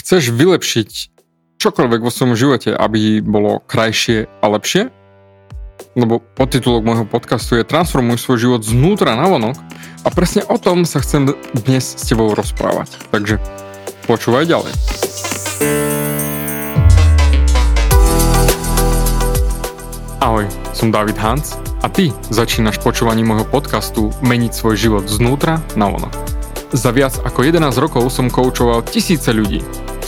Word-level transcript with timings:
Chceš 0.00 0.32
vylepšiť 0.32 0.90
čokoľvek 1.60 2.00
vo 2.00 2.08
svojom 2.08 2.32
živote, 2.32 2.72
aby 2.72 3.20
bolo 3.20 3.60
krajšie 3.68 4.32
a 4.40 4.46
lepšie? 4.48 4.88
Lebo 5.92 6.24
podtitulok 6.40 6.80
môjho 6.80 7.04
podcastu 7.04 7.60
je 7.60 7.68
Transformuj 7.68 8.16
svoj 8.16 8.38
život 8.40 8.64
znútra 8.64 9.12
na 9.12 9.28
vonok 9.28 9.60
a 10.00 10.08
presne 10.08 10.40
o 10.48 10.56
tom 10.56 10.88
sa 10.88 11.04
chcem 11.04 11.28
dnes 11.52 11.84
s 11.84 12.08
tebou 12.08 12.32
rozprávať. 12.32 12.96
Takže 13.12 13.44
počúvaj 14.08 14.48
ďalej. 14.48 14.72
Ahoj, 20.24 20.48
som 20.72 20.88
David 20.88 21.20
Hans 21.20 21.60
a 21.84 21.92
ty 21.92 22.08
začínaš 22.32 22.80
počúvaním 22.80 23.36
môjho 23.36 23.44
podcastu 23.44 24.08
Meniť 24.24 24.64
svoj 24.64 24.80
život 24.80 25.04
znútra 25.12 25.60
na 25.76 25.92
vonok. 25.92 26.16
Za 26.72 26.88
viac 26.88 27.20
ako 27.20 27.44
11 27.44 27.68
rokov 27.76 28.08
som 28.08 28.32
koučoval 28.32 28.80
tisíce 28.88 29.28
ľudí. 29.28 29.89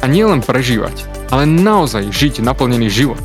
a 0.00 0.04
nielen 0.08 0.40
prežívať, 0.40 1.04
ale 1.28 1.44
naozaj 1.44 2.08
žiť 2.08 2.40
naplnený 2.40 2.88
život, 2.88 3.20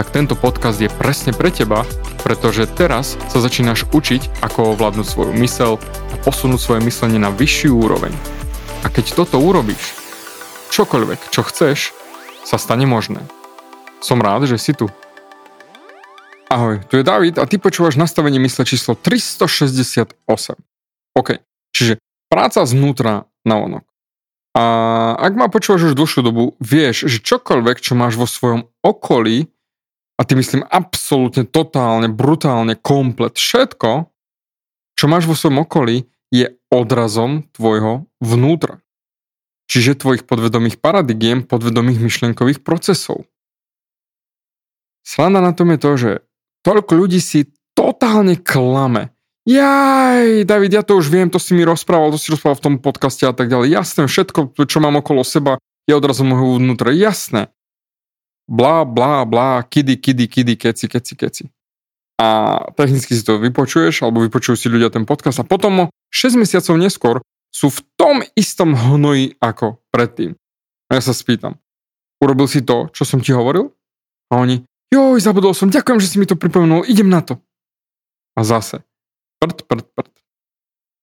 tak 0.00 0.16
tento 0.16 0.32
podcast 0.32 0.80
je 0.80 0.88
presne 0.88 1.36
pre 1.36 1.52
teba, 1.52 1.84
pretože 2.24 2.64
teraz 2.64 3.20
sa 3.28 3.36
začínaš 3.36 3.84
učiť, 3.92 4.40
ako 4.40 4.72
ovládnuť 4.72 5.06
svoju 5.06 5.32
mysel 5.44 5.76
a 5.84 6.14
posunúť 6.24 6.60
svoje 6.60 6.80
myslenie 6.88 7.20
na 7.20 7.28
vyššiu 7.28 7.76
úroveň. 7.76 8.12
A 8.80 8.88
keď 8.88 9.12
toto 9.12 9.36
urobíš, 9.36 9.92
čokoľvek, 10.72 11.28
čo 11.28 11.44
chceš, 11.44 11.92
sa 12.48 12.56
stane 12.56 12.88
možné. 12.88 13.20
Som 14.00 14.24
rád, 14.24 14.48
že 14.48 14.56
si 14.56 14.72
tu. 14.72 14.88
Ahoj, 16.48 16.80
tu 16.88 16.96
je 16.96 17.04
David 17.04 17.36
a 17.36 17.44
ty 17.44 17.60
počúvaš 17.60 18.00
nastavenie 18.00 18.40
mysle 18.40 18.64
číslo 18.64 18.96
368. 18.96 20.16
OK, 21.12 21.28
čiže 21.76 22.00
práca 22.32 22.64
znútra 22.64 23.28
na 23.44 23.56
onok. 23.60 23.84
A 24.50 24.64
ak 25.14 25.32
ma 25.38 25.46
počúvaš 25.46 25.92
už 25.92 25.98
dlhšiu 25.98 26.26
dobu, 26.26 26.58
vieš, 26.58 27.06
že 27.06 27.22
čokoľvek, 27.22 27.78
čo 27.78 27.94
máš 27.94 28.18
vo 28.18 28.26
svojom 28.26 28.66
okolí, 28.82 29.46
a 30.18 30.26
ty 30.26 30.36
myslím 30.36 30.66
absolútne, 30.68 31.48
totálne, 31.48 32.10
brutálne, 32.12 32.76
komplet, 32.76 33.40
všetko, 33.40 34.10
čo 34.98 35.04
máš 35.08 35.24
vo 35.24 35.32
svojom 35.32 35.64
okolí, 35.64 36.04
je 36.28 36.60
odrazom 36.68 37.48
tvojho 37.56 38.04
vnútra. 38.20 38.84
Čiže 39.70 40.02
tvojich 40.02 40.26
podvedomých 40.26 40.82
paradigiem, 40.82 41.46
podvedomých 41.46 42.02
myšlienkových 42.02 42.60
procesov. 42.66 43.24
Sranda 45.06 45.40
na 45.40 45.54
tom 45.54 45.72
je 45.72 45.78
to, 45.78 45.90
že 45.96 46.10
toľko 46.66 46.92
ľudí 47.00 47.22
si 47.22 47.48
totálne 47.72 48.36
klame. 48.36 49.14
Jaj, 49.50 50.46
David, 50.46 50.78
ja 50.78 50.82
to 50.86 50.94
už 50.94 51.10
viem, 51.10 51.26
to 51.26 51.42
si 51.42 51.58
mi 51.58 51.66
rozprával, 51.66 52.14
to 52.14 52.22
si 52.22 52.30
rozprával 52.30 52.62
v 52.62 52.64
tom 52.70 52.74
podcaste 52.78 53.26
a 53.26 53.34
tak 53.34 53.50
ďalej. 53.50 53.74
Jasné, 53.74 54.06
všetko, 54.06 54.54
čo 54.54 54.78
mám 54.78 55.02
okolo 55.02 55.26
seba, 55.26 55.58
je 55.90 55.98
odrazom 55.98 56.30
môjho 56.30 56.62
vnútra. 56.62 56.94
Jasné. 56.94 57.50
Blá, 58.46 58.86
blá, 58.86 59.26
blá, 59.26 59.66
kidy, 59.66 59.98
kidy, 59.98 60.30
kidy, 60.30 60.54
keci, 60.54 60.86
keci, 60.86 61.14
keci. 61.18 61.44
A 62.22 62.62
technicky 62.78 63.10
si 63.10 63.26
to 63.26 63.42
vypočuješ, 63.42 64.06
alebo 64.06 64.22
vypočujú 64.22 64.54
si 64.54 64.70
ľudia 64.70 64.92
ten 64.92 65.02
podcast 65.02 65.42
a 65.42 65.48
potom 65.48 65.90
6 66.14 66.38
mesiacov 66.38 66.74
neskôr 66.78 67.16
sú 67.50 67.74
v 67.74 67.82
tom 67.98 68.22
istom 68.38 68.78
hnoji 68.78 69.34
ako 69.42 69.82
predtým. 69.90 70.38
A 70.86 70.98
ja 70.98 71.02
sa 71.02 71.10
spýtam, 71.10 71.58
urobil 72.22 72.46
si 72.46 72.62
to, 72.62 72.86
čo 72.94 73.02
som 73.02 73.18
ti 73.18 73.34
hovoril? 73.34 73.74
A 74.30 74.38
oni, 74.38 74.62
Joj, 74.90 75.22
zabudol 75.22 75.54
som, 75.54 75.70
ďakujem, 75.70 75.98
že 76.02 76.10
si 76.10 76.16
mi 76.18 76.26
to 76.26 76.38
pripomenul, 76.38 76.86
idem 76.86 77.06
na 77.06 77.22
to. 77.22 77.38
A 78.34 78.42
zase, 78.42 78.82
prd, 79.40 79.58
prd, 79.66 79.86
prd. 79.96 80.12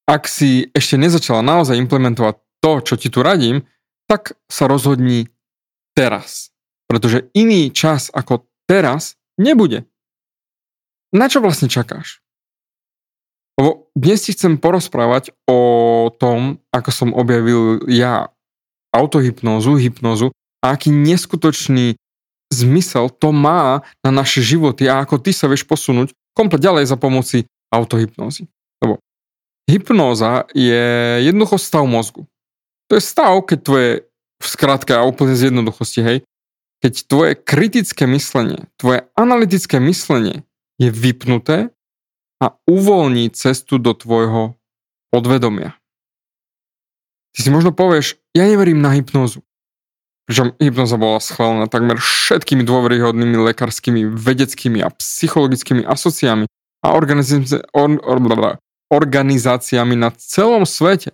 Ak 0.08 0.30
si 0.30 0.70
ešte 0.72 0.96
nezačala 0.96 1.44
naozaj 1.44 1.75
implementovať 1.81 2.40
to, 2.64 2.72
čo 2.86 2.96
ti 2.96 3.12
tu 3.12 3.25
radím, 3.25 3.68
tak 4.08 4.40
sa 4.48 4.72
rozhodni 4.72 5.28
teraz. 5.92 6.56
Pretože 6.88 7.28
iný 7.36 7.74
čas 7.74 8.08
ako 8.14 8.47
teraz 8.70 9.20
nebude. 9.36 9.84
Na 11.12 11.28
čo 11.28 11.44
vlastne 11.44 11.68
čakáš? 11.68 12.24
Lebo 13.58 13.90
dnes 13.97 14.22
ti 14.24 14.31
chcem 14.38 14.62
porozprávať 14.62 15.34
o 15.50 15.59
tom, 16.14 16.62
ako 16.70 16.90
som 16.94 17.09
objavil 17.12 17.84
ja 17.90 18.30
autohypnózu, 18.94 19.81
hypnozu 19.81 20.30
a 20.62 20.78
aký 20.78 20.94
neskutočný 20.94 21.97
zmysel 22.53 23.12
to 23.12 23.36
má 23.36 23.84
na 24.06 24.12
naše 24.14 24.40
životy 24.40 24.88
a 24.88 25.03
ako 25.03 25.20
ty 25.20 25.36
sa 25.36 25.52
vieš 25.52 25.68
posunúť 25.68 26.16
komplet 26.31 26.64
ďalej 26.64 26.86
za 26.88 26.96
pomoci 26.96 27.44
autohypnózy. 27.73 28.47
Lebo 28.83 29.01
hypnóza 29.69 30.47
je 30.55 31.19
jednoducho 31.23 31.57
stav 31.57 31.83
mozgu. 31.83 32.25
To 32.88 32.95
je 32.95 33.03
stav, 33.03 33.44
keď 33.44 33.59
tvoje, 33.63 33.89
v 34.38 34.47
skratke 34.47 34.94
a 34.95 35.03
úplne 35.03 35.33
z 35.35 35.51
jednoduchosti, 35.51 36.01
hej, 36.05 36.17
keď 36.79 36.94
tvoje 37.09 37.31
kritické 37.35 38.05
myslenie, 38.05 38.69
tvoje 38.78 39.09
analytické 39.17 39.81
myslenie 39.81 40.45
je 40.78 40.94
vypnuté 40.94 41.73
a 42.38 42.53
uvoľní 42.69 43.33
cestu 43.33 43.81
do 43.81 43.97
tvojho 43.97 44.53
podvedomia. 45.09 45.73
Ty 47.34 47.39
si 47.45 47.49
možno 47.49 47.73
povieš, 47.73 48.22
ja 48.38 48.45
neverím 48.45 48.81
na 48.81 48.94
hypnózu. 48.94 49.41
Pričom 50.29 50.53
hypnoza 50.59 50.99
bola 50.99 51.23
schválená 51.23 51.66
takmer 51.72 51.97
všetkými 51.97 52.61
dôveryhodnými 52.61 53.39
lekárskymi, 53.41 54.11
vedeckými 54.11 54.84
a 54.84 54.91
psychologickými 54.91 55.88
asociami 55.88 56.45
a 56.86 56.94
organizáci- 56.94 57.64
or, 57.74 57.98
or, 58.04 58.18
or, 58.22 58.56
organizáciami 58.88 59.96
na 60.00 60.10
celom 60.16 60.64
svete. 60.64 61.12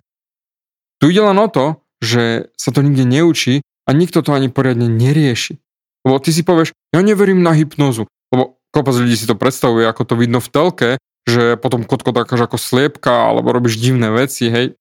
Tu 1.01 1.11
ide 1.11 1.21
len 1.25 1.37
o 1.41 1.47
to, 1.49 1.81
že 2.03 2.51
sa 2.55 2.69
to 2.69 2.85
nikde 2.85 3.07
neučí 3.07 3.65
a 3.87 3.89
nikto 3.91 4.21
to 4.21 4.35
ani 4.35 4.47
poriadne 4.51 4.87
nerieši. 4.87 5.59
Lebo 6.03 6.19
ty 6.19 6.35
si 6.35 6.43
povieš, 6.43 6.75
ja 6.91 6.99
neverím 6.99 7.41
na 7.41 7.55
hypnozu, 7.55 8.07
lebo 8.29 8.59
kopec 8.75 8.95
ľudí 8.95 9.15
si 9.15 9.27
to 9.27 9.39
predstavuje, 9.39 9.87
ako 9.87 10.03
to 10.03 10.15
vidno 10.19 10.43
v 10.43 10.51
telke, 10.51 10.89
že 11.23 11.55
potom 11.55 11.87
kotko 11.87 12.11
takáš 12.11 12.51
ako 12.51 12.59
sliepka 12.59 13.31
alebo 13.31 13.55
robíš 13.55 13.79
divné 13.79 14.11
veci, 14.11 14.51
hej. 14.51 14.75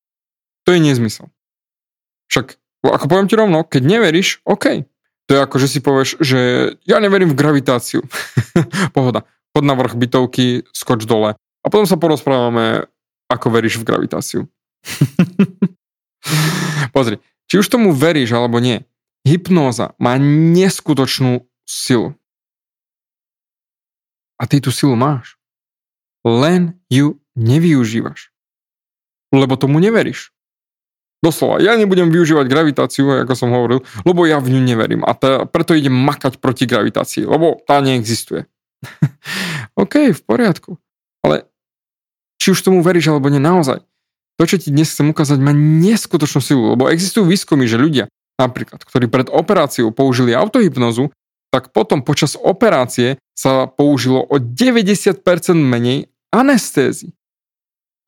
To 0.66 0.74
je 0.74 0.78
nezmysel. 0.82 1.30
Však 2.30 2.58
ako 2.82 3.06
poviem 3.06 3.30
ti 3.30 3.38
rovno, 3.38 3.62
keď 3.62 3.82
neveríš, 3.86 4.42
OK. 4.42 4.82
To 5.30 5.38
je 5.38 5.40
ako, 5.40 5.56
že 5.62 5.68
si 5.70 5.78
povieš, 5.78 6.18
že 6.18 6.38
ja 6.82 6.98
neverím 6.98 7.30
v 7.30 7.38
gravitáciu. 7.38 8.02
Pohoda. 8.96 9.22
Chod 9.52 9.68
na 9.68 9.76
vrch 9.76 9.94
bytovky, 9.96 10.64
skoč 10.72 11.04
dole. 11.04 11.36
A 11.36 11.66
potom 11.68 11.84
sa 11.84 12.00
porozprávame, 12.00 12.88
ako 13.28 13.52
veríš 13.52 13.80
v 13.80 13.86
gravitáciu. 13.86 14.40
Pozri, 16.96 17.20
či 17.46 17.60
už 17.60 17.68
tomu 17.68 17.92
veríš 17.92 18.32
alebo 18.32 18.58
nie, 18.58 18.88
hypnóza 19.28 19.92
má 20.00 20.16
neskutočnú 20.20 21.44
silu. 21.68 22.16
A 24.40 24.48
ty 24.50 24.58
tú 24.58 24.74
silu 24.74 24.98
máš. 24.98 25.38
Len 26.26 26.74
ju 26.90 27.22
nevyužívaš. 27.38 28.34
Lebo 29.32 29.56
tomu 29.56 29.78
neveríš. 29.78 30.34
Doslova, 31.22 31.62
ja 31.62 31.78
nebudem 31.78 32.10
využívať 32.10 32.50
gravitáciu, 32.50 33.22
ako 33.22 33.38
som 33.38 33.54
hovoril, 33.54 33.86
lebo 34.02 34.26
ja 34.26 34.42
v 34.42 34.58
ňu 34.58 34.62
neverím 34.66 35.02
a 35.06 35.14
tá, 35.14 35.46
preto 35.46 35.70
idem 35.70 35.94
makať 35.94 36.42
proti 36.42 36.66
gravitácii, 36.66 37.30
lebo 37.30 37.62
tá 37.62 37.78
neexistuje. 37.78 38.50
OK, 39.82 40.12
v 40.12 40.22
poriadku. 40.22 40.76
Ale 41.22 41.46
či 42.42 42.50
už 42.54 42.62
tomu 42.62 42.82
veríš 42.82 43.14
alebo 43.14 43.30
nie, 43.30 43.38
naozaj. 43.38 43.82
To, 44.40 44.44
čo 44.48 44.58
ti 44.58 44.74
dnes 44.74 44.90
chcem 44.90 45.12
ukázať, 45.12 45.38
má 45.38 45.54
neskutočnú 45.54 46.40
silu, 46.42 46.62
lebo 46.74 46.90
existujú 46.90 47.28
výskumy, 47.28 47.68
že 47.68 47.78
ľudia, 47.78 48.04
napríklad, 48.40 48.82
ktorí 48.82 49.06
pred 49.06 49.28
operáciou 49.30 49.94
použili 49.94 50.34
autohypnozu, 50.34 51.12
tak 51.52 51.70
potom 51.70 52.00
počas 52.00 52.34
operácie 52.34 53.20
sa 53.36 53.68
použilo 53.68 54.24
o 54.24 54.40
90% 54.40 55.20
menej 55.54 56.08
anestézy. 56.32 57.12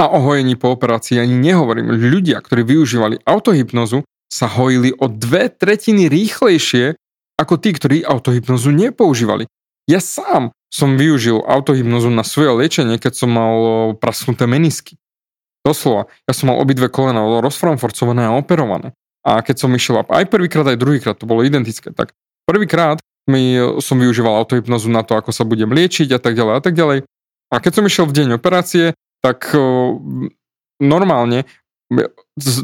A 0.00 0.10
o 0.10 0.18
hojení 0.18 0.58
po 0.58 0.74
operácii 0.74 1.22
ani 1.22 1.38
nehovorím. 1.38 1.94
Ľudia, 1.94 2.42
ktorí 2.42 2.66
využívali 2.66 3.22
autohypnozu, 3.22 4.02
sa 4.26 4.50
hojili 4.50 4.90
o 4.98 5.06
dve 5.06 5.46
tretiny 5.52 6.10
rýchlejšie 6.10 6.98
ako 7.38 7.54
tí, 7.62 7.70
ktorí 7.70 8.02
autohypnozu 8.02 8.74
nepoužívali. 8.74 9.46
Ja 9.86 10.02
sám 10.02 10.50
som 10.74 10.98
využil 10.98 11.38
autohypnozu 11.38 12.10
na 12.10 12.26
svoje 12.26 12.50
liečenie, 12.50 12.98
keď 12.98 13.14
som 13.14 13.30
mal 13.30 13.54
prasknuté 13.94 14.50
menisky. 14.50 14.98
Doslova, 15.62 16.10
ja 16.26 16.34
som 16.34 16.50
mal 16.50 16.58
obidve 16.58 16.90
kolena 16.90 17.22
rozframforcované 17.38 18.26
a 18.26 18.34
operované. 18.34 18.90
A 19.22 19.38
keď 19.38 19.62
som 19.62 19.70
išiel, 19.70 20.02
aj 20.02 20.26
prvýkrát, 20.26 20.66
aj 20.66 20.82
druhýkrát, 20.82 21.14
to 21.14 21.30
bolo 21.30 21.46
identické, 21.46 21.94
tak 21.94 22.12
prvýkrát 22.42 22.98
mi, 23.30 23.54
som 23.78 24.02
využíval 24.02 24.34
autohypnozu 24.34 24.90
na 24.90 25.06
to, 25.06 25.14
ako 25.14 25.30
sa 25.30 25.46
budem 25.46 25.70
liečiť 25.70 26.10
a 26.10 26.18
tak 26.18 26.34
ďalej 26.34 26.54
a 26.58 26.60
tak 26.60 26.74
ďalej. 26.74 27.06
A 27.48 27.62
keď 27.62 27.72
som 27.78 27.86
išiel 27.86 28.10
v 28.10 28.16
deň 28.20 28.28
operácie, 28.36 28.98
tak 29.22 29.54
normálne 30.82 31.46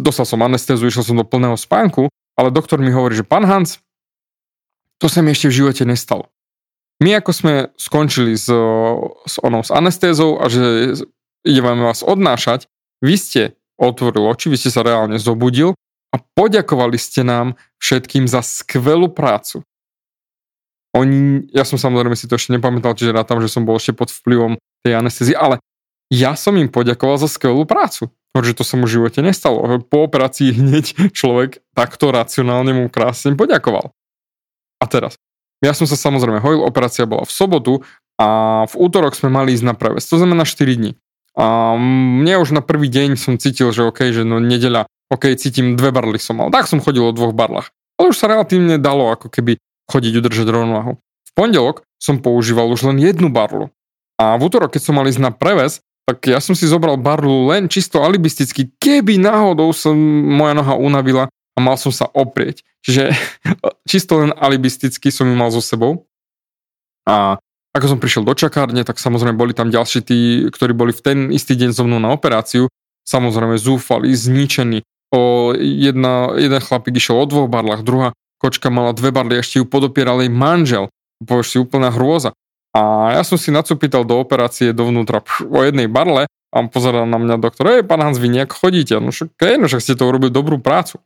dostal 0.03 0.27
som 0.27 0.43
anestézu, 0.43 0.91
išiel 0.91 1.06
som 1.06 1.17
do 1.17 1.25
plného 1.25 1.55
spánku, 1.55 2.11
ale 2.35 2.51
doktor 2.51 2.83
mi 2.83 2.91
hovorí, 2.91 3.15
že 3.15 3.25
pán 3.25 3.47
Hans, 3.47 3.79
to 4.99 5.06
sa 5.09 5.23
mi 5.23 5.31
ešte 5.33 5.49
v 5.49 5.65
živote 5.65 5.87
nestalo. 5.87 6.29
My 7.00 7.17
ako 7.17 7.31
sme 7.32 7.55
skončili 7.81 8.37
s, 8.37 8.52
s 9.25 9.35
onou 9.41 9.64
s 9.64 9.73
anestézou 9.73 10.37
a 10.37 10.52
že 10.52 10.94
ideme 11.49 11.81
vás 11.81 12.05
odnášať, 12.05 12.69
vy 13.00 13.17
ste 13.17 13.43
otvoril 13.81 14.29
oči, 14.29 14.52
vy 14.52 14.61
ste 14.61 14.69
sa 14.69 14.85
reálne 14.85 15.17
zobudil 15.17 15.73
a 16.12 16.17
poďakovali 16.20 17.00
ste 17.00 17.25
nám 17.25 17.56
všetkým 17.81 18.29
za 18.29 18.44
skvelú 18.44 19.08
prácu. 19.08 19.64
Oni, 20.93 21.49
ja 21.55 21.64
som 21.64 21.81
samozrejme 21.81 22.19
si 22.19 22.29
to 22.29 22.37
ešte 22.37 22.52
nepamätal, 22.52 22.93
čiže 22.93 23.14
rátam, 23.14 23.41
že 23.41 23.49
som 23.49 23.64
bol 23.64 23.79
ešte 23.79 23.96
pod 23.96 24.11
vplyvom 24.11 24.58
tej 24.85 24.99
anestézie, 24.99 25.38
ale 25.38 25.62
ja 26.11 26.35
som 26.35 26.58
im 26.58 26.67
poďakoval 26.67 27.17
za 27.23 27.31
skvelú 27.31 27.62
prácu. 27.64 28.11
Pretože 28.31 28.62
to 28.62 28.64
sa 28.67 28.79
mu 28.79 28.87
v 28.87 28.94
živote 28.94 29.23
nestalo. 29.26 29.62
Po 29.91 30.06
operácii 30.06 30.55
hneď 30.55 31.14
človek 31.19 31.62
takto 31.75 32.14
racionálne 32.14 32.70
mu 32.70 32.87
krásne 32.87 33.35
poďakoval. 33.35 33.91
A 34.79 34.85
teraz, 34.87 35.19
ja 35.61 35.73
som 35.77 35.85
sa 35.85 35.97
samozrejme 35.97 36.41
hojil, 36.41 36.65
operácia 36.65 37.05
bola 37.05 37.25
v 37.25 37.33
sobotu 37.33 37.73
a 38.21 38.62
v 38.69 38.75
útorok 38.77 39.17
sme 39.17 39.33
mali 39.33 39.57
ísť 39.57 39.65
na 39.65 39.75
prevez, 39.77 40.05
to 40.09 40.17
znamená 40.17 40.45
4 40.45 40.77
dní. 40.77 40.97
A 41.39 41.79
mne 41.79 42.43
už 42.43 42.53
na 42.53 42.61
prvý 42.61 42.91
deň 42.91 43.17
som 43.17 43.39
cítil, 43.39 43.71
že 43.71 43.87
OK, 43.87 44.12
že 44.12 44.27
no 44.27 44.43
nedeľa, 44.43 44.89
OK, 45.09 45.31
cítim 45.39 45.79
dve 45.79 45.95
barly 45.95 46.19
som 46.19 46.37
mal. 46.37 46.53
Tak 46.53 46.67
som 46.67 46.83
chodil 46.83 47.07
o 47.07 47.15
dvoch 47.15 47.33
barlách. 47.33 47.71
Ale 47.97 48.11
už 48.12 48.19
sa 48.19 48.29
relatívne 48.29 48.81
dalo 48.81 49.12
ako 49.15 49.31
keby 49.31 49.61
chodiť 49.89 50.12
udržať 50.21 50.47
rovnováhu. 50.51 50.99
V 51.01 51.31
pondelok 51.33 51.87
som 52.03 52.19
používal 52.19 52.67
už 52.73 52.91
len 52.91 52.99
jednu 52.99 53.31
barlu. 53.31 53.71
A 54.21 54.37
v 54.37 54.53
útorok, 54.53 54.75
keď 54.75 54.83
som 54.85 54.95
mal 54.99 55.09
ísť 55.09 55.23
na 55.23 55.33
preves, 55.33 55.81
tak 56.05 56.27
ja 56.27 56.43
som 56.43 56.59
si 56.59 56.67
zobral 56.67 56.99
barlu 56.99 57.49
len 57.49 57.71
čisto 57.71 58.03
alibisticky, 58.03 58.75
keby 58.83 59.17
náhodou 59.17 59.71
som 59.71 59.95
moja 60.27 60.53
noha 60.59 60.75
unavila 60.75 61.31
a 61.61 61.65
mal 61.65 61.77
som 61.77 61.93
sa 61.93 62.09
oprieť. 62.09 62.65
Čiže 62.81 63.12
čisto 63.91 64.17
len 64.25 64.33
alibisticky 64.33 65.12
som 65.12 65.29
ju 65.29 65.37
mal 65.37 65.53
so 65.53 65.61
sebou. 65.61 66.09
A 67.05 67.37
ako 67.77 67.87
som 67.87 67.99
prišiel 68.03 68.25
do 68.25 68.33
čakárne, 68.33 68.83
tak 68.83 68.97
samozrejme 68.97 69.37
boli 69.37 69.53
tam 69.53 69.69
ďalší 69.69 70.01
tí, 70.03 70.19
ktorí 70.49 70.73
boli 70.73 70.97
v 70.97 71.05
ten 71.05 71.19
istý 71.29 71.55
deň 71.55 71.71
so 71.77 71.85
mnou 71.85 72.01
na 72.01 72.11
operáciu. 72.11 72.67
Samozrejme 73.05 73.61
zúfali, 73.61 74.11
zničení. 74.11 74.83
O 75.12 75.53
jedna, 75.55 76.35
jeden 76.39 76.59
chlapík 76.62 76.97
išiel 76.99 77.23
o 77.23 77.27
dvoch 77.27 77.51
barlách, 77.51 77.83
druhá 77.83 78.15
kočka 78.41 78.73
mala 78.73 78.97
dve 78.97 79.13
barly, 79.13 79.43
ešte 79.43 79.61
ju 79.61 79.67
podopieral 79.69 80.23
jej 80.25 80.33
manžel. 80.33 80.89
Povieš 81.21 81.47
si 81.53 81.56
úplná 81.61 81.93
hrôza. 81.93 82.33
A 82.73 83.13
ja 83.19 83.23
som 83.27 83.35
si 83.35 83.51
nacupítal 83.51 84.06
do 84.06 84.17
operácie 84.17 84.71
dovnútra 84.71 85.21
pš, 85.21 85.51
o 85.51 85.61
jednej 85.67 85.91
barle 85.91 86.31
a 86.51 86.56
pozeral 86.71 87.06
na 87.06 87.19
mňa 87.19 87.37
doktor, 87.43 87.79
ej, 87.79 87.87
pán 87.87 88.03
Hans, 88.03 88.19
vy 88.19 88.31
nejak 88.31 88.55
chodíte? 88.55 88.99
No 88.99 89.11
však, 89.11 89.35
no 89.59 89.67
však 89.67 89.83
ste 89.83 89.99
to 89.99 90.06
urobili 90.06 90.31
dobrú 90.31 90.63
prácu. 90.63 91.03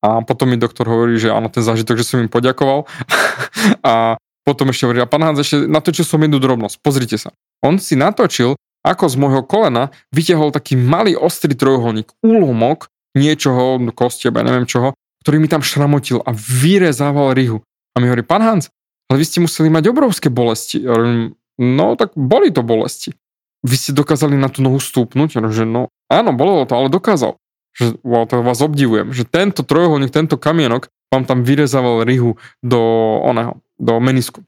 A 0.00 0.24
potom 0.24 0.48
mi 0.48 0.56
doktor 0.56 0.88
hovorí, 0.88 1.20
že 1.20 1.28
áno, 1.28 1.52
ten 1.52 1.60
zážitok, 1.60 2.00
že 2.00 2.08
som 2.08 2.18
im 2.24 2.32
poďakoval. 2.32 2.88
a 3.84 4.16
potom 4.44 4.72
ešte 4.72 4.88
hovorí, 4.88 5.04
a 5.04 5.08
pán 5.08 5.20
Hans, 5.20 5.40
ešte 5.44 5.68
natočil 5.68 6.08
som 6.08 6.20
jednu 6.20 6.40
drobnosť, 6.40 6.80
pozrite 6.80 7.20
sa. 7.20 7.36
On 7.60 7.76
si 7.76 7.94
natočil, 8.00 8.56
ako 8.80 9.04
z 9.12 9.16
môjho 9.20 9.42
kolena 9.44 9.92
vytiahol 10.08 10.48
taký 10.48 10.80
malý 10.80 11.12
ostrý 11.12 11.52
trojuholník, 11.52 12.16
úlomok 12.24 12.88
niečoho, 13.12 13.76
kosti, 13.92 14.30
ja 14.30 14.40
neviem 14.40 14.64
čoho, 14.64 14.96
ktorý 15.20 15.36
mi 15.42 15.48
tam 15.50 15.60
šramotil 15.60 16.24
a 16.24 16.32
vyrezával 16.32 17.36
rihu. 17.36 17.60
A 17.92 18.00
mi 18.00 18.08
hovorí, 18.08 18.24
pán 18.24 18.40
Hans, 18.40 18.72
ale 19.10 19.20
vy 19.20 19.24
ste 19.26 19.42
museli 19.42 19.68
mať 19.68 19.90
obrovské 19.90 20.32
bolesti. 20.32 20.80
Ja 20.80 20.96
hovorím, 20.96 21.34
no 21.60 21.98
tak 21.98 22.14
boli 22.14 22.54
to 22.54 22.62
bolesti. 22.64 23.12
Vy 23.60 23.76
ste 23.76 23.92
dokázali 23.92 24.38
na 24.38 24.48
tú 24.48 24.64
nohu 24.64 24.80
stúpnuť? 24.80 25.36
Ja 25.36 25.44
že 25.52 25.68
no 25.68 25.92
áno, 26.08 26.32
bolo 26.32 26.64
to, 26.64 26.72
ale 26.78 26.88
dokázal. 26.88 27.36
Že, 27.70 28.02
wow, 28.02 28.26
to 28.26 28.42
vás 28.42 28.60
obdivujem, 28.60 29.14
že 29.14 29.22
tento 29.22 29.62
trojuholník, 29.62 30.10
tento 30.10 30.34
kamienok 30.34 30.90
vám 31.10 31.26
tam 31.26 31.46
vyrezával 31.46 32.02
rihu 32.06 32.38
do 32.62 32.80
oného, 33.22 33.58
do 33.78 33.98
menisku. 34.02 34.42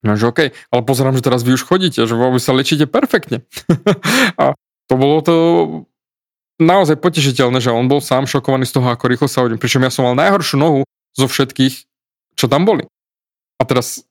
No, 0.00 0.16
že 0.16 0.32
OK, 0.32 0.40
ale 0.72 0.82
pozerám, 0.84 1.16
že 1.16 1.24
teraz 1.24 1.44
vy 1.44 1.56
už 1.56 1.64
chodíte, 1.68 2.00
že 2.00 2.14
vy 2.16 2.40
sa 2.40 2.56
lečíte 2.56 2.88
perfektne. 2.88 3.44
a 4.40 4.56
to 4.88 4.94
bolo 4.96 5.20
to 5.20 5.34
naozaj 6.56 6.96
potešiteľné, 6.96 7.60
že 7.60 7.72
on 7.72 7.88
bol 7.88 8.00
sám 8.00 8.24
šokovaný 8.24 8.64
z 8.64 8.80
toho, 8.80 8.88
ako 8.88 9.04
rýchlo 9.08 9.28
sa 9.28 9.44
hodím. 9.44 9.60
Pričom 9.60 9.84
ja 9.84 9.92
som 9.92 10.08
mal 10.08 10.16
najhoršiu 10.16 10.56
nohu 10.56 10.80
zo 11.16 11.26
všetkých, 11.28 11.74
čo 12.36 12.46
tam 12.48 12.64
boli. 12.64 12.88
A 13.60 13.62
teraz 13.68 14.04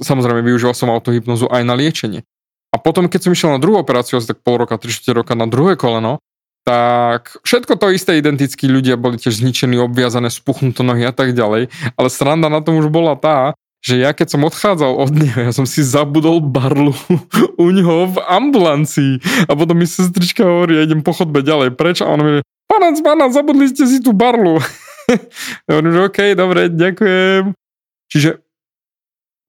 samozrejme 0.00 0.40
využíval 0.44 0.72
som 0.72 0.88
autohypnozu 0.88 1.48
aj 1.52 1.62
na 1.64 1.76
liečenie. 1.76 2.24
A 2.72 2.80
potom, 2.80 3.04
keď 3.04 3.28
som 3.28 3.32
išiel 3.36 3.52
na 3.52 3.60
druhú 3.60 3.76
operáciu, 3.76 4.16
asi 4.16 4.32
tak 4.32 4.40
pol 4.40 4.56
roka, 4.56 4.80
3 4.80 4.88
roka 5.12 5.36
na 5.36 5.44
druhé 5.44 5.76
koleno, 5.76 6.24
tak 6.62 7.42
všetko 7.42 7.74
to 7.74 7.90
isté 7.90 8.22
identickí 8.22 8.70
ľudia 8.70 8.94
boli 8.94 9.18
tiež 9.18 9.42
zničení, 9.42 9.82
obviazané, 9.82 10.30
spuchnuté 10.30 10.86
nohy 10.86 11.02
a 11.02 11.14
tak 11.14 11.34
ďalej. 11.34 11.68
Ale 11.98 12.08
sranda 12.08 12.46
na 12.46 12.62
tom 12.62 12.78
už 12.78 12.86
bola 12.86 13.18
tá, 13.18 13.58
že 13.82 13.98
ja 13.98 14.14
keď 14.14 14.38
som 14.38 14.46
odchádzal 14.46 14.94
od 14.94 15.10
neho, 15.10 15.38
ja 15.42 15.50
som 15.50 15.66
si 15.66 15.82
zabudol 15.82 16.38
barlu 16.38 16.94
u 17.62 17.66
neho 17.74 18.06
v 18.14 18.16
ambulancii. 18.22 19.18
A 19.50 19.58
potom 19.58 19.74
mi 19.74 19.90
sestrička 19.90 20.46
hovorí, 20.46 20.78
ja 20.78 20.86
idem 20.86 21.02
po 21.02 21.10
chodbe 21.10 21.42
ďalej, 21.42 21.74
preč? 21.74 21.98
A 21.98 22.06
on 22.06 22.22
mi 22.22 22.32
panac, 22.70 22.96
panac, 23.02 23.34
zabudli 23.34 23.66
ste 23.66 23.84
si 23.90 23.98
tú 23.98 24.14
barlu. 24.14 24.62
ja 25.66 25.70
hovorím, 25.74 25.92
že 25.98 26.00
OK, 26.06 26.18
dobre, 26.38 26.60
ďakujem. 26.70 27.58
Čiže 28.06 28.30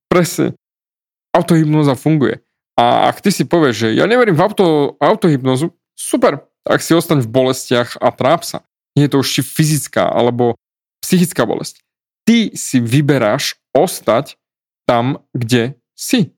presne, 0.10 0.58
autohypnoza 1.30 1.94
funguje. 1.94 2.42
A 2.74 3.14
ak 3.14 3.22
ty 3.22 3.30
si 3.30 3.46
povieš, 3.46 3.76
že 3.86 3.88
ja 3.94 4.10
neverím 4.10 4.34
v 4.34 4.44
auto, 4.50 4.98
autohypnozu, 4.98 5.70
super, 5.94 6.42
tak 6.64 6.80
si 6.80 6.96
ostaň 6.96 7.24
v 7.24 7.32
bolestiach 7.32 8.00
a 8.00 8.10
tráp 8.12 8.48
sa. 8.48 8.64
Nie 8.96 9.08
je 9.08 9.12
to 9.16 9.22
už 9.22 9.30
či 9.30 9.42
fyzická 9.44 10.08
alebo 10.08 10.56
psychická 11.04 11.44
bolesť. 11.44 11.84
Ty 12.24 12.56
si 12.56 12.80
vyberáš 12.80 13.60
ostať 13.76 14.40
tam, 14.88 15.20
kde 15.36 15.76
si. 15.94 16.32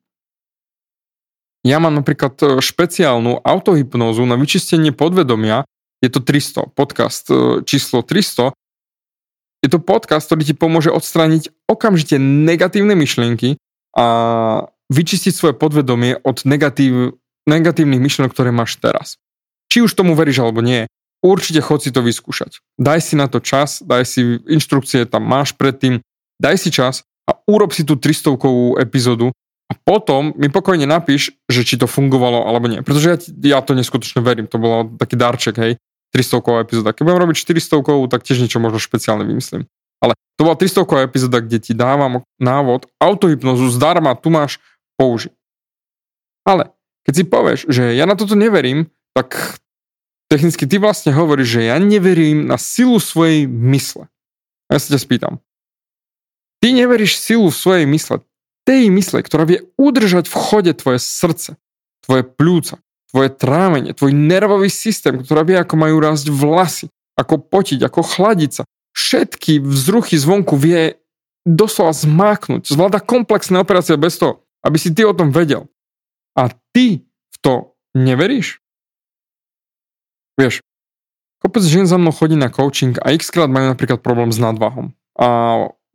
Ja 1.65 1.81
mám 1.81 1.97
napríklad 1.97 2.37
e, 2.41 2.45
špeciálnu 2.61 3.41
autohypnózu 3.41 4.25
na 4.29 4.37
vyčistenie 4.37 4.93
podvedomia. 4.93 5.65
Je 6.01 6.13
to 6.13 6.21
300, 6.21 6.73
podcast 6.77 7.25
e, 7.33 7.65
číslo 7.65 8.05
300. 8.05 8.53
Je 9.65 9.69
to 9.73 9.81
podcast, 9.81 10.29
ktorý 10.29 10.41
ti 10.45 10.53
pomôže 10.53 10.93
odstrániť 10.93 11.49
okamžite 11.65 12.21
negatívne 12.21 12.93
myšlienky 12.93 13.57
a 13.97 14.05
vyčistiť 14.93 15.33
svoje 15.33 15.53
podvedomie 15.57 16.21
od 16.21 16.45
negatív, 16.45 17.17
negatívnych 17.49 17.97
myšlienok, 17.97 18.29
ktoré 18.29 18.53
máš 18.53 18.77
teraz. 18.77 19.17
Či 19.71 19.85
už 19.85 19.91
tomu 19.97 20.13
veríš 20.13 20.41
alebo 20.41 20.61
nie, 20.61 20.87
určite 21.25 21.61
chod 21.61 21.81
si 21.81 21.89
to 21.89 22.05
vyskúšať. 22.05 22.61
Daj 22.77 22.99
si 23.01 23.13
na 23.17 23.25
to 23.25 23.41
čas, 23.41 23.81
daj 23.81 24.05
si 24.05 24.39
inštrukcie, 24.45 25.09
tam 25.09 25.25
máš 25.25 25.57
predtým, 25.57 26.01
daj 26.37 26.55
si 26.61 26.69
čas 26.69 27.01
a 27.25 27.33
urob 27.49 27.73
si 27.73 27.81
tú 27.81 27.97
300 27.97 28.81
epizódu 28.81 29.33
a 29.65 29.73
potom 29.73 30.29
mi 30.37 30.53
pokojne 30.53 30.85
napíš, 30.85 31.33
že 31.49 31.65
či 31.65 31.81
to 31.81 31.89
fungovalo 31.89 32.45
alebo 32.45 32.69
nie. 32.69 32.85
Pretože 32.85 33.07
ja, 33.09 33.17
ja 33.57 33.59
to 33.65 33.73
neskutočne 33.73 34.21
verím, 34.21 34.45
to 34.45 34.61
bolo 34.61 34.85
taký 35.01 35.17
darček, 35.17 35.57
hej, 35.57 35.81
300 36.13 36.61
epizóda. 36.61 36.93
Keď 36.93 37.01
budem 37.01 37.21
robiť 37.25 37.37
400 37.41 38.07
tak 38.13 38.21
tiež 38.21 38.39
niečo 38.45 38.61
možno 38.61 38.77
špeciálne 38.77 39.25
vymyslím. 39.25 39.65
Ale 39.99 40.13
to 40.37 40.45
bola 40.45 40.55
300 40.55 41.09
epizóda, 41.09 41.41
kde 41.41 41.57
ti 41.57 41.73
dávam 41.73 42.21
návod, 42.37 42.85
autohypnozu 43.01 43.73
zdarma, 43.73 44.13
tu 44.13 44.29
máš, 44.29 44.61
použiť. 45.01 45.33
Ale 46.45 46.71
keď 47.09 47.13
si 47.13 47.23
povieš, 47.25 47.59
že 47.67 47.97
ja 47.97 48.05
na 48.05 48.13
toto 48.13 48.37
neverím, 48.37 48.87
tak 49.15 49.57
technicky 50.27 50.67
ty 50.67 50.75
vlastne 50.75 51.15
hovoríš, 51.15 51.59
že 51.59 51.71
ja 51.71 51.79
neverím 51.79 52.45
na 52.45 52.59
silu 52.59 52.99
svojej 52.99 53.47
mysle. 53.47 54.11
A 54.67 54.75
ja 54.75 54.79
sa 54.83 54.91
ťa 54.91 54.99
spýtam. 54.99 55.33
Ty 56.59 56.75
neveríš 56.75 57.15
silu 57.15 57.47
svojej 57.47 57.87
mysle, 57.87 58.25
tej 58.65 58.89
mysle, 58.89 59.21
ktorá 59.21 59.45
vie 59.45 59.63
udržať 59.77 60.25
v 60.27 60.35
chode 60.35 60.73
tvoje 60.73 60.99
srdce, 60.99 61.55
tvoje 62.01 62.25
pľúca, 62.25 62.81
tvoje 63.13 63.29
trávenie, 63.31 63.93
tvoj 63.93 64.11
nervový 64.11 64.67
systém, 64.67 65.21
ktorá 65.21 65.45
vie, 65.45 65.55
ako 65.55 65.77
majú 65.77 66.01
rásť 66.01 66.27
vlasy, 66.33 66.85
ako 67.15 67.39
potiť, 67.45 67.85
ako 67.85 68.01
chladiť 68.01 68.51
sa. 68.51 68.63
Všetky 68.97 69.61
vzruchy 69.61 70.17
zvonku 70.17 70.57
vie 70.57 70.97
doslova 71.45 71.93
zmáknuť. 71.93 72.65
Zvláda 72.65 72.99
komplexné 72.99 73.61
operácie 73.61 73.95
bez 74.01 74.17
toho, 74.17 74.41
aby 74.65 74.81
si 74.81 74.89
ty 74.91 75.05
o 75.05 75.13
tom 75.13 75.29
vedel. 75.29 75.69
A 76.33 76.49
ty 76.73 77.05
v 77.05 77.37
to 77.39 77.77
neveríš? 77.93 78.64
Vieš, 80.35 80.59
kopec 81.39 81.63
žien 81.63 81.87
za 81.87 81.95
mnou 81.95 82.11
chodí 82.11 82.35
na 82.35 82.51
coaching 82.51 82.99
a 82.99 83.15
x 83.15 83.31
krát 83.31 83.47
majú 83.47 83.71
napríklad 83.71 84.03
problém 84.03 84.31
s 84.31 84.39
nadvahom. 84.39 84.91
A 85.15 85.27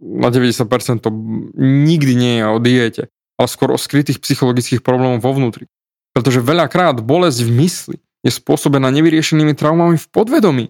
na 0.01 0.29
90% 0.33 1.05
to 1.05 1.13
nikdy 1.61 2.17
nie 2.17 2.35
je 2.41 2.45
o 2.49 2.59
diete, 2.59 3.03
ale 3.37 3.49
skôr 3.49 3.69
o 3.73 3.79
skrytých 3.81 4.21
psychologických 4.21 4.81
problémoch 4.81 5.21
vo 5.21 5.37
vnútri. 5.37 5.69
Pretože 6.17 6.41
veľakrát 6.41 7.05
bolesť 7.05 7.41
v 7.47 7.51
mysli 7.65 7.97
je 8.25 8.33
spôsobená 8.33 8.89
nevyriešenými 8.89 9.53
traumami 9.53 10.01
v 10.01 10.07
podvedomí. 10.09 10.67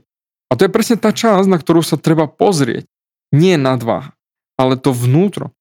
A 0.50 0.59
to 0.59 0.67
je 0.67 0.75
presne 0.75 0.99
tá 0.99 1.15
časť, 1.15 1.47
na 1.47 1.59
ktorú 1.59 1.83
sa 1.87 1.95
treba 1.95 2.27
pozrieť. 2.27 2.87
Nie 3.31 3.55
nadváha, 3.55 4.19
ale 4.59 4.75
to 4.75 4.91
vnútro. 4.91 5.55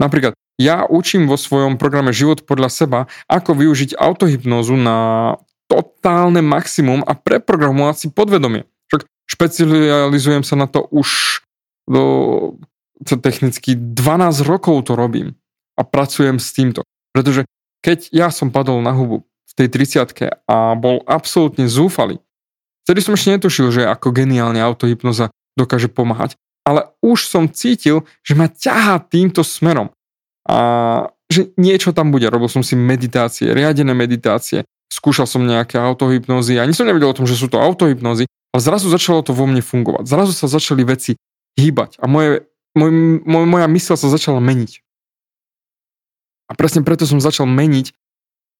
Napríklad, 0.00 0.32
ja 0.56 0.88
učím 0.88 1.28
vo 1.28 1.36
svojom 1.36 1.76
programe 1.76 2.10
Život 2.16 2.48
podľa 2.48 2.72
seba, 2.72 3.00
ako 3.28 3.52
využiť 3.60 4.00
autohypnózu 4.00 4.80
na 4.80 4.96
totálne 5.70 6.44
maximum 6.44 7.02
a 7.04 7.16
preprogramovať 7.16 7.96
si 7.96 8.06
podvedomie. 8.12 8.68
Však 8.92 9.08
špecializujem 9.28 10.44
sa 10.44 10.54
na 10.60 10.68
to 10.68 10.84
už 10.92 11.40
do, 11.88 12.02
to 13.04 13.16
technicky 13.20 13.76
12 13.76 14.44
rokov 14.44 14.88
to 14.88 14.96
robím 14.96 15.36
a 15.76 15.82
pracujem 15.84 16.40
s 16.40 16.52
týmto. 16.52 16.84
Pretože 17.12 17.44
keď 17.84 18.08
ja 18.12 18.28
som 18.32 18.48
padol 18.48 18.80
na 18.80 18.96
hubu 18.96 19.24
v 19.24 19.52
tej 19.52 19.68
30 19.68 20.48
a 20.48 20.56
bol 20.74 21.04
absolútne 21.04 21.68
zúfalý, 21.68 22.20
vtedy 22.88 23.00
som 23.04 23.12
ešte 23.12 23.36
netušil, 23.36 23.68
že 23.70 23.82
ako 23.84 24.12
geniálne 24.12 24.60
autohypnoza 24.60 25.28
dokáže 25.54 25.92
pomáhať, 25.92 26.34
ale 26.64 26.88
už 27.04 27.28
som 27.28 27.44
cítil, 27.46 28.08
že 28.24 28.32
ma 28.32 28.48
ťahá 28.48 28.98
týmto 29.04 29.44
smerom 29.44 29.92
a 30.48 30.56
že 31.28 31.52
niečo 31.56 31.92
tam 31.92 32.12
bude. 32.12 32.28
Robil 32.28 32.48
som 32.52 32.64
si 32.64 32.76
meditácie, 32.76 33.52
riadené 33.52 33.92
meditácie, 33.96 34.64
skúšal 34.94 35.26
som 35.26 35.42
nejaké 35.42 35.74
autohypnozy, 35.74 36.62
ani 36.62 36.70
som 36.70 36.86
nevedel 36.86 37.10
o 37.10 37.18
tom, 37.18 37.26
že 37.26 37.34
sú 37.34 37.50
to 37.50 37.58
autohypnozy, 37.58 38.30
ale 38.54 38.60
zrazu 38.62 38.86
začalo 38.86 39.26
to 39.26 39.34
vo 39.34 39.50
mne 39.50 39.58
fungovať. 39.58 40.06
Zrazu 40.06 40.30
sa 40.30 40.46
začali 40.46 40.86
veci 40.86 41.18
hýbať 41.58 41.98
a 41.98 42.06
moje, 42.06 42.46
moj, 42.78 42.90
moj, 43.26 43.44
moja 43.50 43.66
mysl 43.66 43.98
sa 43.98 44.06
začala 44.06 44.38
meniť. 44.38 44.78
A 46.46 46.52
presne 46.54 46.86
preto 46.86 47.02
som 47.08 47.18
začal 47.18 47.50
meniť 47.50 47.90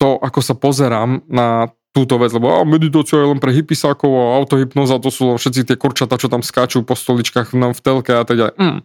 to, 0.03 0.19
ako 0.19 0.41
sa 0.43 0.59
pozerám 0.59 1.23
na 1.31 1.71
túto 1.95 2.19
vec, 2.19 2.35
lebo 2.35 2.51
a, 2.51 2.67
meditácia 2.67 3.23
je 3.23 3.31
len 3.31 3.39
pre 3.39 3.55
hypisákov 3.55 4.11
a 4.11 4.35
autohypnoza, 4.43 4.99
to 4.99 5.15
sú 5.15 5.39
všetci 5.39 5.71
tie 5.71 5.77
kurčata, 5.79 6.19
čo 6.19 6.27
tam 6.27 6.43
skáču 6.43 6.83
po 6.83 6.99
stoličkách 6.99 7.55
v 7.55 7.81
telke 7.81 8.11
a 8.19 8.27
tak 8.27 8.35
ďalej. 8.35 8.55
Mm, 8.59 8.79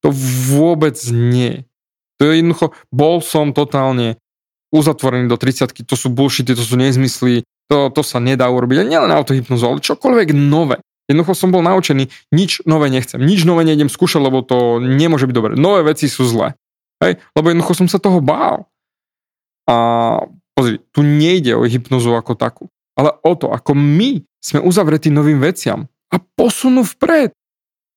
to 0.00 0.08
vôbec 0.56 0.96
nie. 1.12 1.68
To 2.16 2.24
je 2.24 2.40
jednoducho, 2.40 2.72
bol 2.88 3.20
som 3.20 3.52
totálne 3.52 4.16
uzatvorený 4.74 5.28
do 5.28 5.40
30 5.40 5.84
to 5.84 5.96
sú 5.96 6.12
bullshity, 6.12 6.52
to 6.52 6.64
sú 6.64 6.76
nezmysly, 6.76 7.44
to, 7.68 7.92
to 7.92 8.02
sa 8.04 8.20
nedá 8.20 8.48
urobiť. 8.48 8.82
A 8.82 8.88
nielen 8.88 9.12
autohypnozu, 9.12 9.64
ale 9.64 9.84
čokoľvek 9.84 10.32
nové. 10.36 10.80
Jednoducho 11.08 11.32
som 11.32 11.48
bol 11.48 11.64
naučený, 11.64 12.12
nič 12.36 12.68
nové 12.68 12.92
nechcem, 12.92 13.16
nič 13.16 13.48
nové 13.48 13.64
nejdem 13.64 13.88
skúšať, 13.88 14.20
lebo 14.20 14.44
to 14.44 14.76
nemôže 14.76 15.24
byť 15.24 15.36
dobre. 15.36 15.52
Nové 15.56 15.80
veci 15.88 16.04
sú 16.04 16.28
zlé. 16.28 16.52
Hej? 17.00 17.16
Lebo 17.32 17.48
jednoducho 17.48 17.74
som 17.80 17.88
sa 17.88 17.96
toho 17.96 18.20
bál. 18.20 18.68
A 19.64 19.76
pozri, 20.52 20.84
tu 20.92 21.00
nejde 21.00 21.56
o 21.56 21.64
hypnozu 21.64 22.12
ako 22.12 22.36
takú, 22.36 22.64
ale 22.92 23.16
o 23.24 23.32
to, 23.36 23.48
ako 23.52 23.72
my 23.72 24.20
sme 24.40 24.60
uzavretí 24.64 25.08
novým 25.08 25.40
veciam 25.40 25.88
a 26.12 26.16
posunú 26.20 26.84
vpred. 26.84 27.32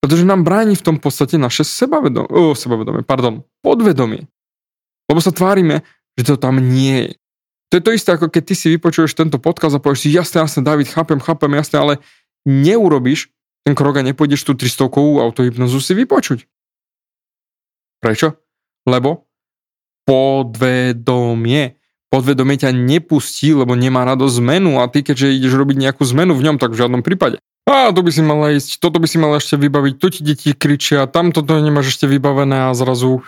Pretože 0.02 0.26
nám 0.26 0.42
bráni 0.42 0.74
v 0.74 0.86
tom 0.86 0.98
podstate 0.98 1.38
naše 1.38 1.62
sebavedomie, 1.62 2.32
oh, 2.34 2.58
sebavedomie, 2.58 3.06
pardon, 3.06 3.46
podvedomie. 3.62 4.26
Lebo 5.06 5.20
sa 5.22 5.30
tvárime, 5.30 5.86
že 6.20 6.24
to 6.24 6.36
tam 6.36 6.60
nie 6.60 7.08
je. 7.08 7.12
To 7.72 7.80
je 7.80 7.84
to 7.88 7.92
isté, 7.96 8.10
ako 8.12 8.28
keď 8.28 8.44
ty 8.52 8.56
si 8.58 8.68
vypočuješ 8.76 9.16
tento 9.16 9.40
podcast 9.40 9.80
a 9.80 9.84
povieš 9.84 10.00
si, 10.04 10.10
jasne, 10.12 10.44
jasne, 10.44 10.60
David, 10.60 10.92
chápem, 10.92 11.24
chápem, 11.24 11.56
jasne, 11.56 11.80
ale 11.80 11.94
neurobiš 12.44 13.32
ten 13.64 13.78
krok 13.78 14.02
a 14.02 14.04
nepôjdeš 14.04 14.44
tú 14.44 14.58
300 14.58 14.92
autohypnozu 15.22 15.80
si 15.80 15.94
vypočuť. 15.96 16.50
Prečo? 18.02 18.36
Lebo 18.84 19.30
podvedomie. 20.10 21.78
Podvedomie 22.12 22.60
ťa 22.60 22.76
nepustí, 22.76 23.56
lebo 23.56 23.72
nemá 23.78 24.04
rado 24.04 24.28
zmenu 24.28 24.84
a 24.84 24.90
ty 24.92 25.00
keďže 25.00 25.32
ideš 25.32 25.56
robiť 25.56 25.78
nejakú 25.80 26.04
zmenu 26.04 26.36
v 26.36 26.44
ňom, 26.44 26.58
tak 26.60 26.76
v 26.76 26.84
žiadnom 26.84 27.06
prípade. 27.06 27.40
A 27.70 27.94
to 27.96 28.04
by 28.04 28.12
si 28.12 28.20
mala 28.20 28.52
ísť, 28.58 28.84
toto 28.84 29.00
by 29.00 29.08
si 29.08 29.16
mala 29.16 29.40
ešte 29.40 29.56
vybaviť, 29.56 29.94
tu 29.96 30.08
ti 30.12 30.20
deti 30.26 30.52
kričia, 30.52 31.08
tam 31.08 31.32
toto 31.32 31.56
nemáš 31.56 31.96
ešte 31.96 32.10
vybavené 32.10 32.68
a 32.68 32.76
zrazu 32.76 33.24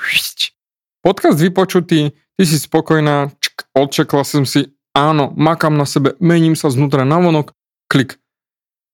Podcast 1.00 1.40
vypočutý, 1.40 2.16
ty 2.38 2.44
si 2.46 2.58
spokojná, 2.60 3.34
čk, 3.38 3.70
odčekla 3.74 4.24
som 4.26 4.44
si, 4.44 4.74
áno, 4.94 5.34
makám 5.34 5.74
na 5.74 5.86
sebe, 5.86 6.18
mením 6.18 6.58
sa 6.58 6.74
znútra 6.74 7.06
na 7.06 7.22
vonok, 7.22 7.54
klik. 7.90 8.18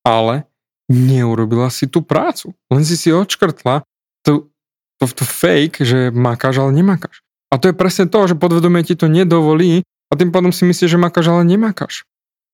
Ale 0.04 0.48
neurobila 0.90 1.70
si 1.70 1.86
tú 1.86 2.02
prácu, 2.02 2.58
len 2.74 2.82
si 2.82 2.98
si 2.98 3.14
odškrtla 3.14 3.86
to, 4.26 4.50
to, 4.98 5.06
to 5.06 5.24
fake, 5.24 5.86
že 5.86 6.10
makáš, 6.10 6.60
ale 6.60 6.74
nemakáš. 6.74 7.22
A 7.50 7.58
to 7.58 7.72
je 7.72 7.76
presne 7.78 8.06
to, 8.10 8.30
že 8.30 8.38
podvedomie 8.38 8.86
ti 8.86 8.94
to 8.94 9.10
nedovolí 9.10 9.86
a 10.10 10.14
tým 10.18 10.34
pádom 10.34 10.54
si 10.54 10.66
myslíš, 10.66 10.98
že 10.98 11.00
makáš, 11.02 11.30
ale 11.30 11.46
nemakáš. 11.46 12.06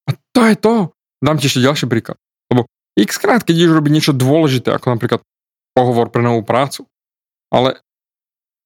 A 0.07 0.15
to 0.35 0.41
je 0.45 0.55
to. 0.55 0.75
Dám 1.23 1.39
ti 1.39 1.47
ešte 1.47 1.63
ďalší 1.63 1.85
príklad. 1.87 2.19
Lebo 2.51 2.67
x 2.99 3.17
krát, 3.17 3.41
keď 3.43 3.55
ideš 3.55 3.75
robiť 3.75 3.91
niečo 3.91 4.13
dôležité, 4.13 4.71
ako 4.75 4.95
napríklad 4.95 5.23
pohovor 5.75 6.11
pre 6.11 6.23
novú 6.23 6.43
prácu, 6.43 6.87
ale 7.51 7.79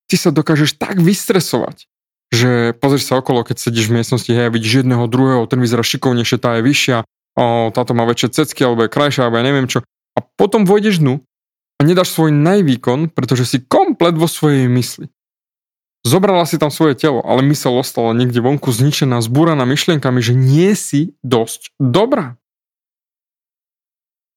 ty 0.05 0.17
sa 0.17 0.29
dokážeš 0.29 0.77
tak 0.77 1.01
vystresovať, 1.01 1.89
že 2.29 2.77
pozrieš 2.77 3.09
sa 3.09 3.17
okolo, 3.17 3.41
keď 3.41 3.57
sedíš 3.57 3.89
v 3.89 4.01
miestnosti 4.01 4.29
hej, 4.29 4.49
a 4.49 4.53
vidíš 4.53 4.85
jedného, 4.85 5.09
druhého, 5.09 5.49
ten 5.49 5.57
vyzerá 5.57 5.81
šikovnejšie, 5.81 6.37
tá 6.37 6.61
je 6.61 6.65
vyššia, 6.65 6.97
o, 7.35 7.73
táto 7.73 7.97
má 7.97 8.05
väčšie 8.05 8.41
cecky, 8.41 8.61
alebo 8.61 8.85
je 8.85 8.93
krajšia, 8.93 9.25
alebo 9.25 9.41
ja 9.41 9.45
neviem 9.45 9.65
čo. 9.65 9.81
A 10.13 10.21
potom 10.21 10.65
vojdeš 10.69 11.01
dnu 11.01 11.25
a 11.79 11.81
nedáš 11.81 12.13
svoj 12.13 12.29
najvýkon, 12.29 13.09
pretože 13.09 13.49
si 13.49 13.57
komplet 13.65 14.13
vo 14.13 14.29
svojej 14.29 14.69
mysli. 14.69 15.09
Zobrala 16.07 16.47
si 16.47 16.55
tam 16.55 16.71
svoje 16.71 16.95
telo, 16.95 17.19
ale 17.25 17.43
mysel 17.51 17.75
ostala 17.75 18.15
niekde 18.15 18.39
vonku 18.39 18.71
zničená, 18.71 19.19
zbúraná 19.19 19.67
myšlienkami, 19.67 20.23
že 20.23 20.31
nie 20.31 20.71
si 20.77 21.17
dosť 21.25 21.75
dobrá. 21.75 22.39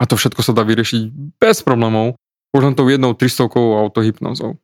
A 0.03 0.11
to 0.11 0.19
všetko 0.19 0.43
sa 0.43 0.51
dá 0.51 0.67
vyriešiť 0.67 1.15
bez 1.39 1.63
problémov, 1.63 2.19
už 2.51 2.61
len 2.67 2.75
tou 2.75 2.91
jednou 2.91 3.15
300 3.15 3.47
autohypnozou. 3.55 4.59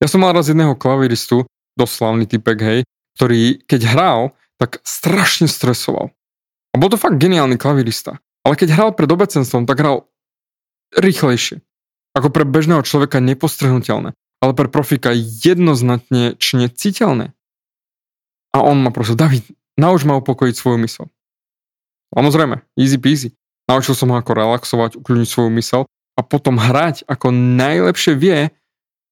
Ja 0.00 0.08
som 0.08 0.24
mal 0.24 0.32
raz 0.32 0.48
jedného 0.48 0.72
klaviristu, 0.72 1.44
dosť 1.80 1.92
slavný 1.96 2.24
typek, 2.28 2.58
hej, 2.60 2.80
ktorý 3.16 3.64
keď 3.64 3.80
hral, 3.88 4.20
tak 4.60 4.84
strašne 4.84 5.48
stresoval. 5.48 6.12
A 6.70 6.74
bol 6.76 6.92
to 6.92 7.00
fakt 7.00 7.16
geniálny 7.16 7.56
klavirista. 7.56 8.20
Ale 8.44 8.56
keď 8.56 8.76
hral 8.76 8.90
pred 8.92 9.08
obecenstvom, 9.08 9.64
tak 9.64 9.80
hral 9.80 10.08
rýchlejšie. 10.96 11.64
Ako 12.12 12.28
pre 12.28 12.44
bežného 12.44 12.84
človeka 12.84 13.18
nepostrehnutelné. 13.24 14.12
Ale 14.40 14.52
pre 14.56 14.68
profika 14.68 15.12
jednoznačne 15.16 16.66
citeľné. 16.72 17.32
A 18.50 18.58
on 18.64 18.80
ma 18.80 18.90
prosil, 18.90 19.14
David, 19.14 19.46
nauč 19.78 20.02
ma 20.08 20.18
upokojiť 20.18 20.54
svoju 20.56 20.78
mysl. 20.84 21.04
Samozrejme, 22.10 22.64
easy 22.74 22.98
peasy. 22.98 23.28
Naučil 23.70 23.94
som 23.94 24.10
ho 24.10 24.18
ako 24.18 24.34
relaxovať, 24.34 24.90
ukľudniť 24.98 25.28
svoju 25.30 25.50
mysel 25.54 25.82
a 26.18 26.20
potom 26.26 26.58
hrať 26.58 27.06
ako 27.06 27.30
najlepšie 27.30 28.18
vie 28.18 28.50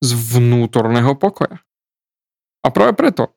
z 0.03 0.11
vnútorného 0.35 1.15
pokoja. 1.15 1.63
A 2.63 2.75
práve 2.75 2.99
preto 2.99 3.31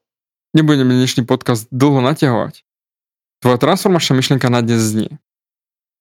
nebudeme 0.57 0.97
dnešný 0.97 1.23
podcast 1.29 1.69
dlho 1.69 2.01
naťahovať. 2.01 2.65
Tvoja 3.41 3.57
transformačná 3.57 4.17
myšlienka 4.17 4.47
na 4.49 4.61
dnes 4.61 4.81
znie. 4.81 5.17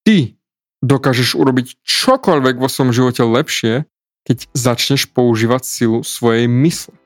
Ty 0.05 0.37
dokážeš 0.81 1.37
urobiť 1.37 1.81
čokoľvek 1.85 2.57
vo 2.57 2.69
svojom 2.69 2.93
živote 2.93 3.23
lepšie, 3.25 3.85
keď 4.25 4.49
začneš 4.53 5.09
používať 5.13 5.63
silu 5.65 6.01
svojej 6.05 6.49
mysle. 6.49 6.97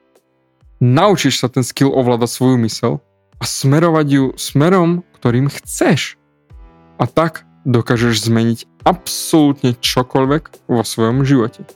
Naučíš 0.83 1.43
sa 1.43 1.51
ten 1.51 1.63
skill 1.63 1.91
ovládať 1.91 2.31
svoju 2.31 2.57
mysel 2.67 2.93
a 3.39 3.45
smerovať 3.47 4.07
ju 4.11 4.25
smerom, 4.35 5.07
ktorým 5.19 5.51
chceš. 5.51 6.19
A 6.99 7.07
tak 7.07 7.47
dokážeš 7.67 8.27
zmeniť 8.31 8.67
absolútne 8.87 9.75
čokoľvek 9.79 10.69
vo 10.71 10.83
svojom 10.83 11.27
živote. 11.27 11.67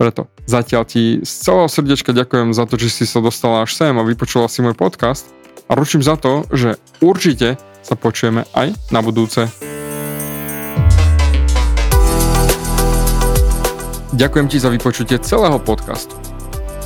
Preto 0.00 0.32
zatiaľ 0.48 0.88
ti 0.88 1.20
z 1.20 1.32
celého 1.44 1.68
srdiečka 1.68 2.16
ďakujem 2.16 2.56
za 2.56 2.64
to, 2.64 2.80
že 2.80 2.88
si 2.88 3.04
sa 3.04 3.20
dostala 3.20 3.68
až 3.68 3.76
sem 3.76 3.92
a 3.92 4.00
vypočula 4.00 4.48
si 4.48 4.64
môj 4.64 4.72
podcast 4.72 5.28
a 5.68 5.76
ručím 5.76 6.00
za 6.00 6.16
to, 6.16 6.48
že 6.48 6.80
určite 7.04 7.60
sa 7.84 7.94
počujeme 8.00 8.48
aj 8.56 8.72
na 8.88 9.04
budúce. 9.04 9.44
Ďakujem 14.16 14.46
ti 14.48 14.56
za 14.56 14.72
vypočutie 14.72 15.20
celého 15.20 15.60
podcastu. 15.60 16.16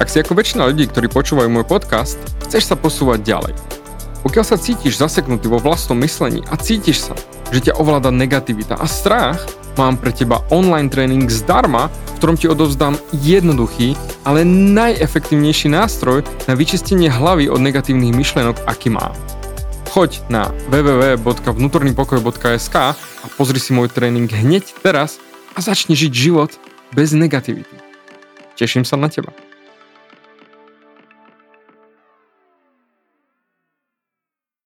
Ak 0.02 0.11
si 0.11 0.18
ako 0.18 0.35
väčšina 0.35 0.66
ľudí, 0.75 0.90
ktorí 0.90 1.06
počúvajú 1.06 1.47
môj 1.47 1.71
podcast, 1.71 2.18
chceš 2.50 2.66
sa 2.66 2.75
posúvať 2.75 3.23
ďalej. 3.23 3.54
Pokiaľ 4.26 4.42
sa 4.42 4.59
cítiš 4.59 4.99
zaseknutý 4.99 5.47
vo 5.47 5.62
vlastnom 5.62 6.02
myslení 6.02 6.42
a 6.50 6.59
cítiš 6.59 7.06
sa, 7.06 7.14
že 7.52 7.70
ťa 7.70 7.76
ovláda 7.80 8.14
negativita 8.14 8.80
a 8.80 8.86
strach, 8.88 9.44
mám 9.74 9.98
pre 9.98 10.14
teba 10.14 10.46
online 10.54 10.88
tréning 10.88 11.26
zdarma, 11.26 11.88
v 11.88 12.16
ktorom 12.22 12.38
ti 12.38 12.46
odovzdám 12.48 12.96
jednoduchý, 13.20 13.98
ale 14.24 14.46
najefektívnejší 14.46 15.68
nástroj 15.68 16.22
na 16.46 16.54
vyčistenie 16.54 17.10
hlavy 17.10 17.50
od 17.50 17.60
negatívnych 17.60 18.14
myšlenok, 18.14 18.62
aký 18.64 18.94
mám. 18.94 19.12
Choď 19.94 20.26
na 20.26 20.50
www.vnútornýpokoj.sk 20.74 22.76
a 22.98 23.26
pozri 23.38 23.62
si 23.62 23.70
môj 23.70 23.94
tréning 23.94 24.26
hneď 24.26 24.74
teraz 24.82 25.22
a 25.54 25.62
začni 25.62 25.94
žiť 25.94 26.10
život 26.10 26.50
bez 26.90 27.14
negativity. 27.14 27.78
Teším 28.58 28.82
sa 28.82 28.98
na 28.98 29.06
teba. 29.10 29.30